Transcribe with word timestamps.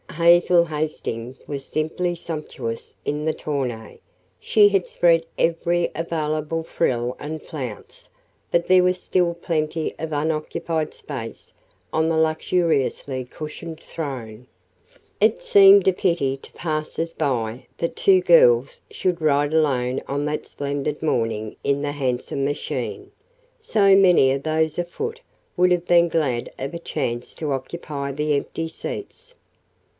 Hazel 0.09 0.65
Hastings 0.65 1.47
was 1.47 1.63
simply 1.63 2.15
sumptuous 2.15 2.95
in 3.05 3.23
the 3.25 3.33
tonneau 3.33 3.97
she 4.39 4.67
had 4.69 4.85
spread 4.85 5.25
every 5.37 5.89
available 5.95 6.63
frill 6.63 7.15
and 7.19 7.41
flounce, 7.41 8.09
but 8.51 8.65
there 8.67 8.83
was 8.83 9.01
still 9.01 9.33
plenty 9.35 9.95
of 9.99 10.11
unoccupied 10.11 10.93
space 10.93 11.53
on 11.93 12.09
the 12.09 12.17
luxuriously 12.17 13.25
cushioned 13.25 13.79
"throne." 13.79 14.47
It 15.19 15.41
seemed 15.41 15.87
a 15.87 15.93
pity 15.93 16.35
to 16.37 16.51
passers 16.53 17.13
by 17.13 17.67
that 17.77 17.95
two 17.95 18.21
girls 18.21 18.81
should 18.91 19.21
ride 19.21 19.53
alone 19.53 20.01
on 20.07 20.25
that 20.25 20.45
splendid 20.47 21.01
morning 21.01 21.55
in 21.63 21.83
the 21.83 21.91
handsome 21.93 22.43
machine 22.43 23.11
so 23.59 23.95
many 23.95 24.31
of 24.31 24.43
those 24.43 24.77
afoot 24.79 25.21
would 25.55 25.71
have 25.71 25.85
been 25.87 26.09
glad 26.09 26.51
of 26.59 26.73
a 26.73 26.79
chance 26.79 27.33
to 27.35 27.51
occupy 27.51 28.11
the 28.11 28.33
empty 28.35 28.67
seats. 28.67 29.35